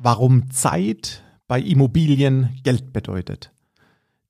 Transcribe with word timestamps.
warum 0.00 0.48
Zeit 0.52 1.24
bei 1.48 1.60
Immobilien 1.60 2.50
Geld 2.62 2.92
bedeutet. 2.92 3.52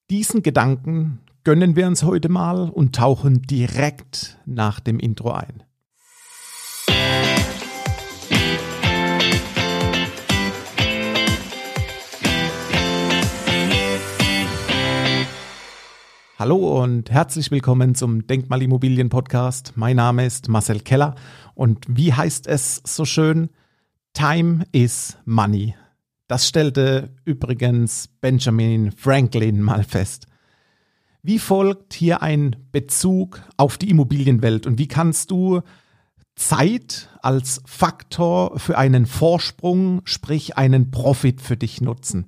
Diesen 0.09 0.43
Gedanken 0.43 1.21
gönnen 1.45 1.77
wir 1.77 1.87
uns 1.87 2.03
heute 2.03 2.31
mal 2.31 2.71
und 2.71 2.97
tauchen 2.97 3.43
direkt 3.43 4.39
nach 4.47 4.81
dem 4.81 4.99
Intro 4.99 5.33
ein. 5.33 5.63
Hallo 16.39 16.83
und 16.83 17.11
herzlich 17.11 17.51
willkommen 17.51 17.95
zum 17.95 18.27
Denkmalimmobilien 18.27 19.11
Podcast. 19.11 19.73
Mein 19.75 19.97
Name 19.97 20.25
ist 20.25 20.49
Marcel 20.49 20.81
Keller 20.81 21.15
und 21.55 21.85
wie 21.89 22.15
heißt 22.15 22.47
es 22.47 22.81
so 22.87 23.05
schön? 23.05 23.51
Time 24.13 24.65
is 24.73 25.17
money. 25.25 25.75
Das 26.27 26.47
stellte 26.47 27.15
übrigens 27.25 28.09
Benjamin 28.21 28.93
Franklin 28.93 29.63
mal 29.63 29.85
fest. 29.85 30.27
Wie 31.23 31.39
folgt 31.39 31.95
hier 31.95 32.23
ein 32.23 32.57
Bezug 32.73 33.43
auf 33.57 33.79
die 33.79 33.91
Immobilienwelt 33.91 34.67
und 34.67 34.79
wie 34.79 34.89
kannst 34.89 35.31
du 35.31 35.63
Zeit 36.37 37.09
als 37.23 37.63
Faktor 37.67 38.59
für 38.59 38.79
einen 38.79 39.07
Vorsprung, 39.07 40.03
sprich 40.05 40.57
einen 40.57 40.91
Profit 40.91 41.41
für 41.41 41.57
dich 41.57 41.81
nutzen? 41.81 42.27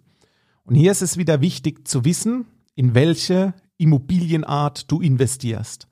Und 0.64 0.74
hier 0.76 0.92
ist 0.92 1.02
es 1.02 1.16
wieder 1.16 1.40
wichtig 1.40 1.86
zu 1.86 2.04
wissen, 2.04 2.46
in 2.74 2.94
welche 2.94 3.54
Immobilienart 3.76 4.90
du 4.90 5.00
investierst. 5.00 5.88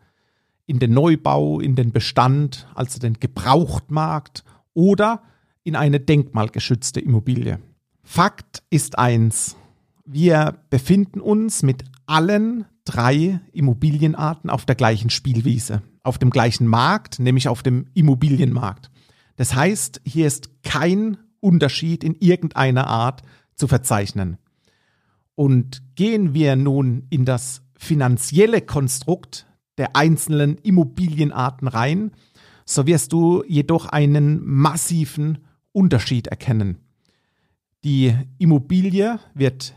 In 0.66 0.78
den 0.78 0.92
Neubau, 0.92 1.60
in 1.60 1.74
den 1.74 1.92
Bestand, 1.92 2.68
also 2.74 2.98
den 2.98 3.14
Gebrauchtmarkt 3.14 4.44
oder 4.74 5.22
in 5.64 5.76
eine 5.76 6.00
denkmalgeschützte 6.00 7.00
Immobilie. 7.00 7.58
Fakt 8.02 8.62
ist 8.70 8.98
eins. 8.98 9.56
Wir 10.04 10.58
befinden 10.70 11.20
uns 11.20 11.62
mit 11.62 11.84
allen 12.06 12.64
drei 12.84 13.40
Immobilienarten 13.52 14.48
auf 14.48 14.64
der 14.64 14.74
gleichen 14.74 15.10
Spielwiese, 15.10 15.82
auf 16.02 16.16
dem 16.18 16.30
gleichen 16.30 16.66
Markt, 16.66 17.18
nämlich 17.18 17.48
auf 17.48 17.62
dem 17.62 17.86
Immobilienmarkt. 17.92 18.90
Das 19.36 19.54
heißt, 19.54 20.00
hier 20.04 20.26
ist 20.26 20.62
kein 20.62 21.18
Unterschied 21.40 22.02
in 22.02 22.14
irgendeiner 22.14 22.86
Art 22.86 23.22
zu 23.54 23.68
verzeichnen. 23.68 24.38
Und 25.34 25.82
gehen 25.94 26.34
wir 26.34 26.56
nun 26.56 27.06
in 27.10 27.24
das 27.24 27.62
finanzielle 27.76 28.62
Konstrukt 28.62 29.46
der 29.76 29.94
einzelnen 29.94 30.58
Immobilienarten 30.58 31.68
rein, 31.68 32.10
so 32.64 32.86
wirst 32.86 33.12
du 33.12 33.44
jedoch 33.46 33.86
einen 33.86 34.44
massiven 34.44 35.38
Unterschied 35.78 36.26
erkennen. 36.26 36.78
Die 37.84 38.12
Immobilie 38.38 39.20
wird 39.34 39.74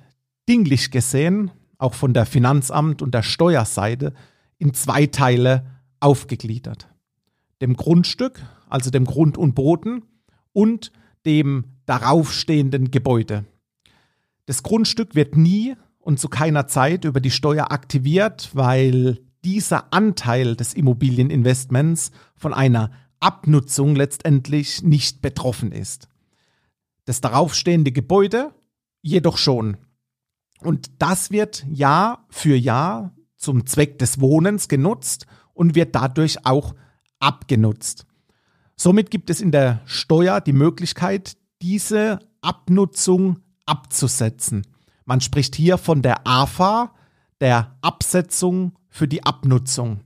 dinglich 0.49 0.89
gesehen, 0.89 1.52
auch 1.77 1.94
von 1.94 2.16
der 2.16 2.25
Finanzamt 2.25 3.03
und 3.03 3.13
der 3.13 3.21
Steuerseite, 3.21 4.13
in 4.57 4.73
zwei 4.73 5.05
Teile 5.05 5.63
aufgegliedert. 5.99 6.89
Dem 7.61 7.75
Grundstück, 7.75 8.44
also 8.67 8.89
dem 8.89 9.05
Grund 9.05 9.38
und 9.38 9.53
Boden, 9.53 10.03
und 10.53 10.91
dem 11.23 11.66
daraufstehenden 11.85 12.89
Gebäude. 12.89 13.45
Das 14.47 14.63
Grundstück 14.63 15.13
wird 15.13 15.38
nie 15.38 15.75
und 15.99 16.19
zu 16.19 16.29
keiner 16.29 16.66
Zeit 16.66 17.05
über 17.05 17.22
die 17.22 17.29
Steuer 17.29 17.72
aktiviert, 17.72 18.49
weil 18.53 19.19
dieser 19.45 19.94
Anteil 19.94 20.55
des 20.55 20.73
Immobilieninvestments 20.73 22.11
von 22.35 22.55
einer 22.55 22.89
Abnutzung 23.22 23.95
letztendlich 23.95 24.83
nicht 24.83 25.22
betroffen 25.22 25.72
ist. 25.72 26.09
Das 27.05 27.22
daraufstehende 27.22 27.91
Gebäude 27.91 28.53
jedoch 29.02 29.38
schon. 29.38 29.78
Und 30.59 30.91
das 31.00 31.31
wird 31.31 31.66
Jahr 31.72 32.25
für 32.30 32.55
Jahr 32.55 33.16
zum 33.38 33.66
Zweck 33.66 33.97
des 33.97 34.19
Wohnens 34.19 34.67
genutzt 34.67 35.25
und 35.53 35.75
wird 35.75 35.96
dadurch 35.96 36.46
auch 36.46 36.75
abgenutzt. 37.19 38.06
Somit 38.75 39.12
gibt 39.12 39.29
es 39.29 39.41
in 39.41 39.51
der 39.51 39.81
Steuer 39.85 40.41
die 40.41 40.53
Möglichkeit, 40.53 41.38
diese 41.62 42.19
Abnutzung 42.41 43.40
abzusetzen. 43.66 44.66
Man 45.06 45.22
spricht 45.22 45.56
hier 45.56 45.78
von 45.78 46.01
der 46.01 46.28
AFA, 46.28 46.94
der 47.40 47.78
Absetzung 47.81 48.78
für 48.90 49.07
die 49.07 49.23
Abnutzung. 49.23 50.01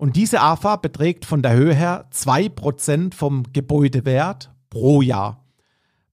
Und 0.00 0.16
diese 0.16 0.40
AFA 0.40 0.76
beträgt 0.76 1.26
von 1.26 1.42
der 1.42 1.52
Höhe 1.52 1.74
her 1.74 2.08
2% 2.10 3.12
vom 3.12 3.42
Gebäudewert 3.52 4.50
pro 4.70 5.02
Jahr. 5.02 5.44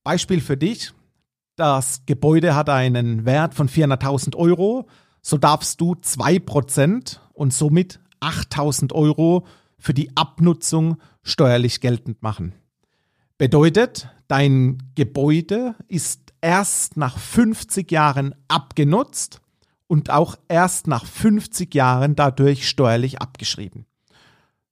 Beispiel 0.04 0.42
für 0.42 0.58
dich. 0.58 0.92
Das 1.56 2.04
Gebäude 2.04 2.54
hat 2.54 2.68
einen 2.68 3.24
Wert 3.24 3.54
von 3.54 3.66
400.000 3.66 4.36
Euro. 4.36 4.88
So 5.22 5.38
darfst 5.38 5.80
du 5.80 5.94
2% 5.94 7.16
und 7.32 7.54
somit 7.54 7.98
8.000 8.20 8.92
Euro 8.92 9.46
für 9.78 9.94
die 9.94 10.14
Abnutzung 10.18 10.98
steuerlich 11.22 11.80
geltend 11.80 12.22
machen. 12.22 12.52
Bedeutet, 13.38 14.10
dein 14.26 14.82
Gebäude 14.96 15.74
ist 15.86 16.34
erst 16.42 16.98
nach 16.98 17.16
50 17.16 17.90
Jahren 17.90 18.34
abgenutzt 18.48 19.40
und 19.88 20.10
auch 20.10 20.36
erst 20.46 20.86
nach 20.86 21.04
50 21.04 21.74
Jahren 21.74 22.14
dadurch 22.14 22.68
steuerlich 22.68 23.20
abgeschrieben. 23.20 23.86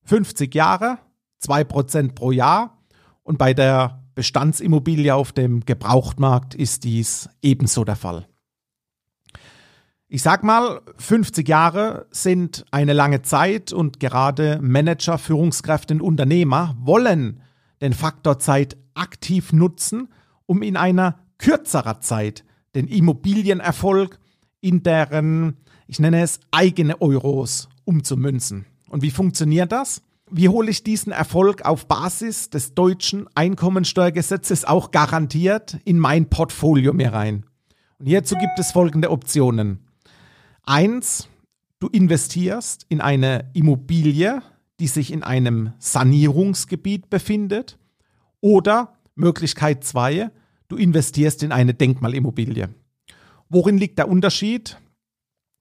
50 0.05 0.55
Jahre, 0.55 0.99
2% 1.43 2.15
pro 2.15 2.31
Jahr 2.31 2.79
und 3.25 3.39
bei 3.39 3.53
der 3.53 4.05
Bestandsimmobilie 4.15 5.15
auf 5.15 5.33
dem 5.33 5.65
Gebrauchtmarkt 5.65 6.55
ist 6.55 6.85
dies 6.85 7.29
ebenso 7.43 7.85
der 7.85 7.97
Fall. 7.97 8.29
Ich 10.09 10.23
sag 10.23 10.45
mal, 10.45 10.83
50 10.99 11.49
Jahre 11.49 12.07
sind 12.13 12.65
eine 12.71 12.93
lange 12.93 13.23
Zeit 13.23 13.73
und 13.73 13.99
gerade 13.99 14.61
Manager, 14.63 15.19
Führungskräfte 15.19 15.95
und 15.95 16.01
Unternehmer 16.01 16.77
wollen 16.79 17.43
den 17.81 17.93
Faktor 17.93 18.39
Zeit 18.39 18.77
aktiv 18.95 19.53
nutzen, 19.53 20.09
um 20.47 20.63
in 20.63 20.77
einer 20.77 21.19
kürzerer 21.39 22.01
Zeit 22.01 22.45
den 22.75 22.87
Immobilienerfolg 22.87 24.21
in 24.67 24.83
deren, 24.83 25.57
ich 25.87 26.01
nenne 26.01 26.23
es, 26.23 26.41
eigene 26.51 27.01
Euros 27.01 27.69
umzumünzen. 27.85 28.67
Und 28.89 29.03
wie 29.03 29.13
funktioniert 29.13 29.71
das? 29.71 30.03
Wie 30.29 30.49
hole 30.49 30.71
ich 30.73 30.83
diesen 30.83 31.13
Erfolg 31.13 31.65
auf 31.65 31.87
Basis 31.87 32.51
des 32.51 32.75
deutschen 32.75 33.29
Einkommensteuergesetzes 33.37 34.65
auch 34.65 34.91
garantiert 34.91 35.79
in 35.85 36.01
mein 36.01 36.29
Portfolio 36.29 36.93
mir 36.93 37.13
rein? 37.13 37.47
Und 37.99 38.07
hierzu 38.07 38.35
gibt 38.35 38.59
es 38.59 38.73
folgende 38.73 39.13
Optionen. 39.13 39.87
Eins, 40.65 41.29
du 41.79 41.87
investierst 41.87 42.87
in 42.89 43.01
eine 43.01 43.49
Immobilie, 43.55 44.43
die 44.81 44.89
sich 44.89 45.13
in 45.13 45.23
einem 45.23 45.75
Sanierungsgebiet 45.79 47.09
befindet. 47.09 47.79
Oder 48.41 48.95
Möglichkeit 49.15 49.85
zwei, 49.85 50.33
du 50.67 50.77
investierst 50.77 51.45
in 51.45 51.53
eine 51.53 51.73
Denkmalimmobilie. 51.73 52.69
Worin 53.49 53.79
liegt 53.79 53.99
der 53.99 54.09
Unterschied? 54.09 54.77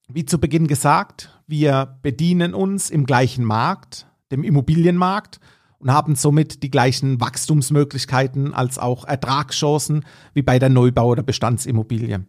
Wie 0.07 0.25
zu 0.25 0.39
Beginn 0.39 0.67
gesagt, 0.67 1.39
wir 1.45 1.99
bedienen 2.01 2.55
uns 2.55 2.89
im 2.89 3.05
gleichen 3.05 3.45
Markt, 3.45 4.07
dem 4.31 4.43
Immobilienmarkt, 4.43 5.39
und 5.77 5.91
haben 5.91 6.15
somit 6.15 6.63
die 6.63 6.71
gleichen 6.71 7.19
Wachstumsmöglichkeiten 7.21 8.55
als 8.55 8.79
auch 8.79 9.05
Ertragschancen 9.05 10.03
wie 10.33 10.41
bei 10.41 10.57
der 10.57 10.69
Neubau- 10.69 11.09
oder 11.09 11.21
Bestandsimmobilie. 11.21 12.25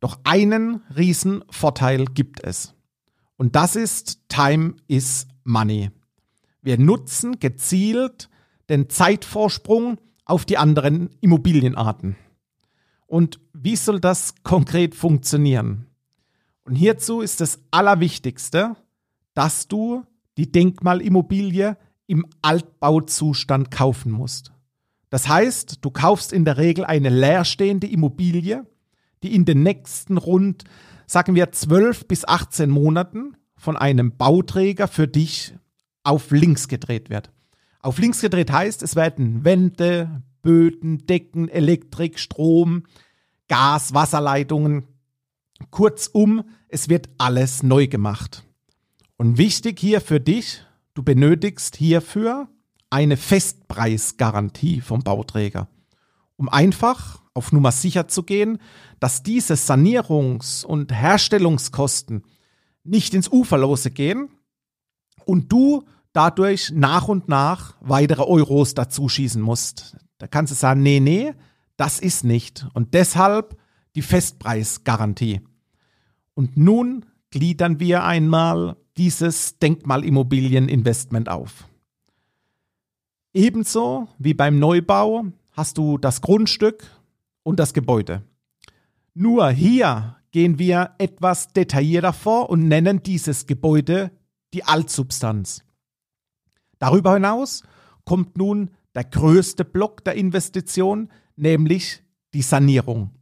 Doch 0.00 0.18
einen 0.24 0.80
riesen 0.96 1.44
Vorteil 1.48 2.06
gibt 2.06 2.42
es. 2.42 2.74
Und 3.36 3.54
das 3.54 3.76
ist 3.76 4.28
Time 4.28 4.74
is 4.88 5.28
Money. 5.44 5.90
Wir 6.60 6.76
nutzen 6.76 7.38
gezielt 7.38 8.28
den 8.68 8.88
Zeitvorsprung 8.88 9.98
auf 10.24 10.44
die 10.44 10.58
anderen 10.58 11.10
Immobilienarten. 11.20 12.16
Und 13.08 13.40
wie 13.54 13.74
soll 13.74 14.00
das 14.00 14.34
konkret 14.44 14.94
funktionieren? 14.94 15.86
Und 16.64 16.76
hierzu 16.76 17.22
ist 17.22 17.40
das 17.40 17.58
Allerwichtigste, 17.70 18.76
dass 19.34 19.66
du 19.66 20.04
die 20.36 20.52
Denkmalimmobilie 20.52 21.76
im 22.06 22.26
Altbauzustand 22.42 23.70
kaufen 23.70 24.12
musst. 24.12 24.52
Das 25.10 25.26
heißt, 25.26 25.78
du 25.80 25.90
kaufst 25.90 26.34
in 26.34 26.44
der 26.44 26.58
Regel 26.58 26.84
eine 26.84 27.08
leerstehende 27.08 27.86
Immobilie, 27.86 28.66
die 29.22 29.34
in 29.34 29.46
den 29.46 29.62
nächsten 29.62 30.18
rund, 30.18 30.64
sagen 31.06 31.34
wir, 31.34 31.50
12 31.50 32.06
bis 32.06 32.26
18 32.26 32.68
Monaten 32.68 33.36
von 33.56 33.76
einem 33.78 34.16
Bauträger 34.16 34.86
für 34.86 35.08
dich 35.08 35.54
auf 36.04 36.30
links 36.30 36.68
gedreht 36.68 37.08
wird. 37.08 37.30
Auf 37.80 37.98
links 37.98 38.20
gedreht 38.20 38.52
heißt, 38.52 38.82
es 38.82 38.96
werden 38.96 39.44
Wände, 39.44 40.22
Böden, 40.48 41.04
Decken, 41.06 41.50
Elektrik, 41.50 42.18
Strom, 42.18 42.84
Gas, 43.48 43.92
Wasserleitungen. 43.92 44.84
Kurzum, 45.70 46.42
es 46.68 46.88
wird 46.88 47.10
alles 47.18 47.62
neu 47.62 47.86
gemacht. 47.86 48.44
Und 49.18 49.36
wichtig 49.36 49.78
hier 49.78 50.00
für 50.00 50.20
dich, 50.20 50.64
du 50.94 51.02
benötigst 51.02 51.76
hierfür 51.76 52.48
eine 52.88 53.18
Festpreisgarantie 53.18 54.80
vom 54.80 55.02
Bauträger. 55.02 55.68
um 56.38 56.48
einfach 56.48 57.20
auf 57.34 57.52
Nummer 57.52 57.72
sicher 57.72 58.08
zu 58.08 58.22
gehen, 58.22 58.58
dass 59.00 59.22
diese 59.22 59.54
Sanierungs- 59.54 60.64
und 60.64 60.94
Herstellungskosten 60.94 62.24
nicht 62.84 63.12
ins 63.12 63.28
Uferlose 63.30 63.90
gehen 63.90 64.30
und 65.26 65.52
du 65.52 65.84
dadurch 66.14 66.70
nach 66.70 67.08
und 67.08 67.28
nach 67.28 67.76
weitere 67.80 68.22
Euros 68.22 68.72
dazu 68.72 69.10
schießen 69.10 69.42
musst. 69.42 69.98
Da 70.18 70.26
kannst 70.26 70.50
du 70.50 70.56
sagen, 70.56 70.82
nee, 70.82 71.00
nee, 71.00 71.32
das 71.76 72.00
ist 72.00 72.24
nicht. 72.24 72.66
Und 72.74 72.94
deshalb 72.94 73.56
die 73.94 74.02
Festpreisgarantie. 74.02 75.40
Und 76.34 76.56
nun 76.56 77.06
gliedern 77.30 77.80
wir 77.80 78.04
einmal 78.04 78.76
dieses 78.96 79.58
Denkmalimmobilieninvestment 79.58 81.28
auf. 81.28 81.68
Ebenso 83.32 84.08
wie 84.18 84.34
beim 84.34 84.58
Neubau 84.58 85.26
hast 85.52 85.78
du 85.78 85.98
das 85.98 86.20
Grundstück 86.20 86.90
und 87.42 87.60
das 87.60 87.74
Gebäude. 87.74 88.22
Nur 89.14 89.50
hier 89.50 90.16
gehen 90.30 90.58
wir 90.58 90.94
etwas 90.98 91.52
detaillierter 91.52 92.12
vor 92.12 92.50
und 92.50 92.68
nennen 92.68 93.02
dieses 93.02 93.46
Gebäude 93.46 94.10
die 94.54 94.64
Altsubstanz. 94.64 95.64
Darüber 96.78 97.14
hinaus 97.14 97.62
kommt 98.04 98.36
nun 98.36 98.70
der 98.98 99.04
größte 99.04 99.64
Block 99.64 100.02
der 100.02 100.16
Investition, 100.16 101.08
nämlich 101.36 102.02
die 102.34 102.42
Sanierung. 102.42 103.12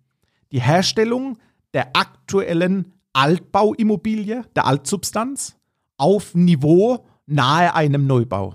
Die 0.51 0.63
Herstellung 0.63 1.37
der 1.75 1.95
aktuellen 1.95 2.95
Altbauimmobilie, 3.13 4.45
der 4.57 4.65
Altsubstanz, 4.65 5.59
auf 5.99 6.35
Niveau 6.35 7.05
nahe 7.27 7.75
einem 7.75 8.07
Neubau. 8.07 8.55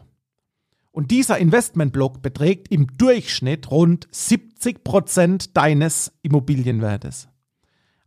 Und 0.90 1.12
dieser 1.12 1.38
Investmentblock 1.38 2.24
beträgt 2.24 2.72
im 2.72 2.88
Durchschnitt 2.98 3.70
rund 3.70 4.08
70 4.10 4.84
Prozent 4.84 5.56
deines 5.56 6.12
Immobilienwertes. 6.24 7.30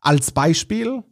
Als 0.01 0.33
Beispiel 0.33 1.05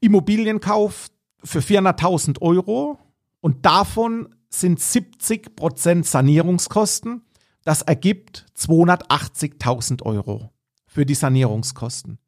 Immobilienkauf 0.00 1.12
für 1.44 1.60
400.000 1.60 2.42
Euro 2.42 2.98
und 3.40 3.64
davon 3.64 4.34
sind 4.48 4.80
70 4.80 5.56
Prozent 5.56 6.06
Sanierungskosten. 6.06 7.22
Das 7.64 7.82
ergibt 7.82 8.46
280.000 8.56 10.02
Euro 10.02 10.50
für 10.86 11.04
die 11.04 11.14
Sanierungskosten. 11.14 12.18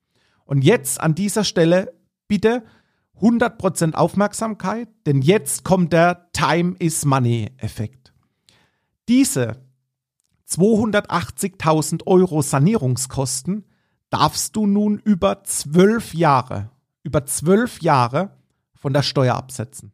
Und 0.44 0.62
jetzt 0.62 1.00
an 1.00 1.14
dieser 1.14 1.44
Stelle 1.44 1.94
bitte 2.26 2.64
100 3.16 3.58
Prozent 3.58 3.96
Aufmerksamkeit, 3.96 4.88
denn 5.06 5.22
jetzt 5.22 5.64
kommt 5.64 5.92
der 5.92 6.30
Time 6.32 6.74
is 6.78 7.04
Money 7.04 7.50
Effekt. 7.58 8.12
Diese 9.08 9.62
280.000 10.48 12.06
Euro 12.06 12.42
Sanierungskosten 12.42 13.64
darfst 14.10 14.56
du 14.56 14.66
nun 14.66 14.98
über 14.98 15.44
zwölf 15.44 16.14
Jahre, 16.14 16.70
über 17.02 17.26
zwölf 17.26 17.80
Jahre 17.80 18.36
von 18.74 18.92
der 18.92 19.02
Steuer 19.02 19.34
absetzen. 19.34 19.92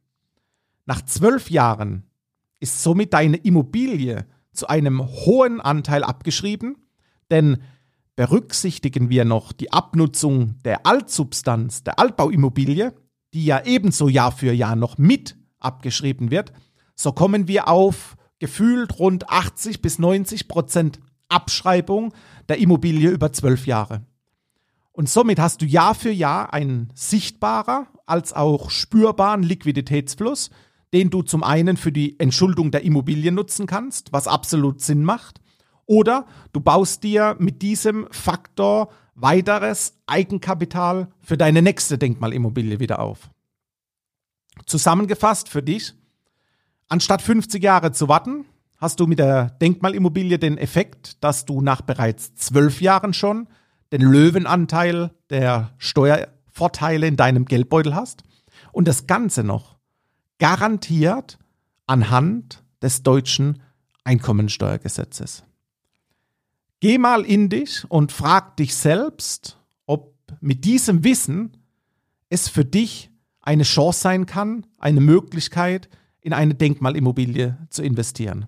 Nach 0.86 1.02
zwölf 1.02 1.50
Jahren 1.50 2.04
ist 2.60 2.82
somit 2.82 3.12
deine 3.12 3.36
Immobilie 3.36 4.26
zu 4.52 4.68
einem 4.68 5.04
hohen 5.04 5.60
Anteil 5.60 6.04
abgeschrieben, 6.04 6.76
denn 7.30 7.58
berücksichtigen 8.16 9.10
wir 9.10 9.24
noch 9.24 9.52
die 9.52 9.72
Abnutzung 9.72 10.58
der 10.64 10.86
Altsubstanz, 10.86 11.82
der 11.82 11.98
Altbauimmobilie, 11.98 12.94
die 13.34 13.44
ja 13.44 13.64
ebenso 13.64 14.08
Jahr 14.08 14.32
für 14.32 14.52
Jahr 14.52 14.76
noch 14.76 14.98
mit 14.98 15.36
abgeschrieben 15.58 16.30
wird, 16.30 16.52
so 16.94 17.12
kommen 17.12 17.48
wir 17.48 17.68
auf 17.68 18.16
gefühlt 18.38 18.98
rund 18.98 19.28
80 19.28 19.82
bis 19.82 19.98
90 19.98 20.48
Prozent 20.48 21.00
Abschreibung 21.28 22.14
der 22.48 22.58
Immobilie 22.58 23.10
über 23.10 23.32
zwölf 23.32 23.66
Jahre. 23.66 24.04
Und 24.92 25.08
somit 25.08 25.40
hast 25.40 25.62
du 25.62 25.66
Jahr 25.66 25.94
für 25.94 26.12
Jahr 26.12 26.52
einen 26.52 26.92
sichtbarer 26.94 27.88
als 28.06 28.32
auch 28.32 28.70
spürbaren 28.70 29.42
Liquiditätsfluss, 29.42 30.50
den 30.94 31.10
du 31.10 31.22
zum 31.22 31.42
einen 31.42 31.76
für 31.76 31.92
die 31.92 32.18
Entschuldung 32.18 32.70
der 32.70 32.84
Immobilie 32.84 33.32
nutzen 33.32 33.66
kannst, 33.66 34.12
was 34.12 34.28
absolut 34.28 34.80
Sinn 34.80 35.04
macht, 35.04 35.40
oder 35.86 36.26
du 36.54 36.60
baust 36.60 37.02
dir 37.02 37.36
mit 37.38 37.60
diesem 37.60 38.06
Faktor 38.10 38.90
weiteres 39.14 39.98
Eigenkapital 40.06 41.08
für 41.20 41.36
deine 41.36 41.60
nächste 41.60 41.98
Denkmalimmobilie 41.98 42.80
wieder 42.80 43.00
auf. 43.00 43.30
Zusammengefasst 44.64 45.50
für 45.50 45.62
dich, 45.62 45.94
Anstatt 46.88 47.22
50 47.22 47.62
Jahre 47.62 47.92
zu 47.92 48.08
warten, 48.08 48.44
hast 48.76 49.00
du 49.00 49.06
mit 49.06 49.18
der 49.18 49.50
Denkmalimmobilie 49.60 50.38
den 50.38 50.58
Effekt, 50.58 51.24
dass 51.24 51.44
du 51.44 51.60
nach 51.60 51.80
bereits 51.80 52.34
zwölf 52.34 52.80
Jahren 52.80 53.14
schon 53.14 53.48
den 53.90 54.02
Löwenanteil 54.02 55.10
der 55.30 55.72
Steuervorteile 55.78 57.06
in 57.06 57.16
deinem 57.16 57.46
Geldbeutel 57.46 57.94
hast 57.94 58.22
und 58.72 58.86
das 58.86 59.06
Ganze 59.06 59.44
noch 59.44 59.73
garantiert 60.38 61.38
anhand 61.86 62.62
des 62.82 63.02
deutschen 63.02 63.62
Einkommensteuergesetzes. 64.04 65.44
Geh 66.80 66.98
mal 66.98 67.24
in 67.24 67.48
dich 67.48 67.84
und 67.88 68.12
frag 68.12 68.56
dich 68.56 68.74
selbst, 68.74 69.58
ob 69.86 70.14
mit 70.40 70.64
diesem 70.64 71.02
Wissen 71.04 71.56
es 72.28 72.48
für 72.48 72.64
dich 72.64 73.10
eine 73.40 73.62
Chance 73.62 74.00
sein 74.00 74.26
kann, 74.26 74.66
eine 74.78 75.00
Möglichkeit, 75.00 75.88
in 76.20 76.32
eine 76.32 76.54
Denkmalimmobilie 76.54 77.58
zu 77.70 77.82
investieren. 77.82 78.46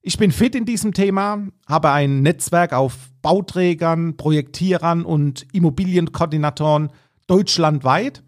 Ich 0.00 0.18
bin 0.18 0.32
fit 0.32 0.56
in 0.56 0.64
diesem 0.64 0.92
Thema, 0.92 1.46
habe 1.68 1.92
ein 1.92 2.22
Netzwerk 2.22 2.72
auf 2.72 3.10
Bauträgern, 3.22 4.16
Projektierern 4.16 5.04
und 5.04 5.46
Immobilienkoordinatoren 5.52 6.90
deutschlandweit. 7.28 8.24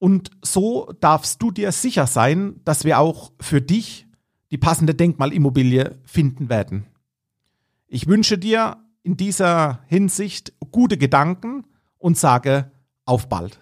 Und 0.00 0.30
so 0.42 0.92
darfst 1.00 1.42
du 1.42 1.50
dir 1.50 1.70
sicher 1.72 2.06
sein, 2.06 2.60
dass 2.64 2.84
wir 2.84 2.98
auch 2.98 3.32
für 3.38 3.60
dich 3.60 4.06
die 4.50 4.56
passende 4.56 4.94
Denkmalimmobilie 4.94 5.98
finden 6.04 6.48
werden. 6.48 6.86
Ich 7.86 8.06
wünsche 8.08 8.38
dir 8.38 8.78
in 9.02 9.18
dieser 9.18 9.80
Hinsicht 9.86 10.54
gute 10.72 10.96
Gedanken 10.96 11.64
und 11.98 12.16
sage 12.16 12.72
auf 13.04 13.28
bald. 13.28 13.60